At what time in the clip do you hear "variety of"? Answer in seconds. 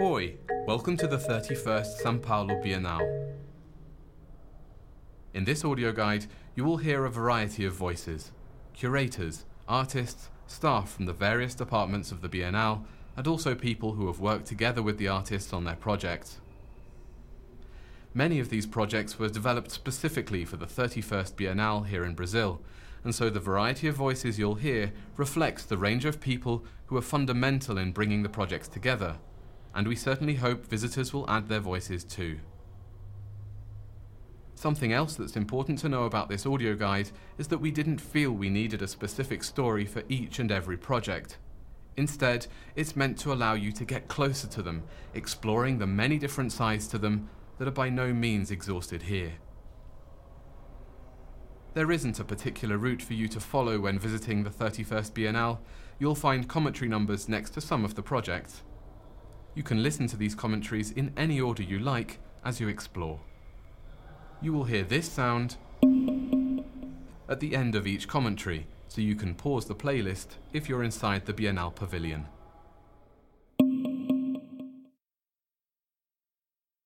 7.10-7.74, 23.38-23.94